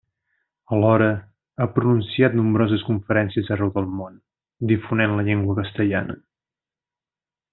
Alhora 0.75 1.09
ha 1.57 1.67
pronunciat 1.75 2.37
nombroses 2.39 2.85
conferències 2.87 3.53
arreu 3.57 3.71
del 3.77 3.91
món, 3.99 4.17
difonent 4.73 5.15
la 5.19 5.27
llengua 5.29 5.59
castellana. 5.63 6.17